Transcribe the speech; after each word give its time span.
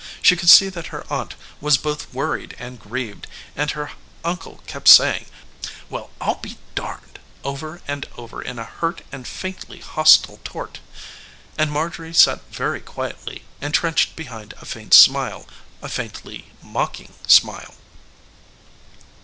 She 0.23 0.35
could 0.35 0.49
see 0.49 0.67
that 0.69 0.87
her 0.87 1.05
aunt 1.13 1.35
was 1.59 1.77
both 1.77 2.11
worried 2.11 2.55
and 2.57 2.79
grieved, 2.79 3.27
and 3.55 3.69
her 3.69 3.91
uncle 4.25 4.63
kept 4.65 4.87
saying, 4.87 5.27
"Well, 5.91 6.09
I'll 6.19 6.41
be 6.41 6.57
darned!" 6.73 7.19
over 7.43 7.83
and 7.87 8.07
over 8.17 8.41
in 8.41 8.57
a 8.57 8.63
hurt 8.63 9.03
and 9.11 9.27
faintly 9.27 9.79
hostile 9.79 10.39
torte. 10.43 10.79
And 11.55 11.71
Marjorie 11.71 12.15
sat 12.15 12.41
very 12.51 12.79
quietly, 12.81 13.43
intrenched 13.61 14.15
behind 14.15 14.55
a 14.59 14.65
faint 14.65 14.95
smile, 14.95 15.45
a 15.83 15.87
faintly 15.87 16.51
mocking 16.63 17.13
smile. 17.27 17.75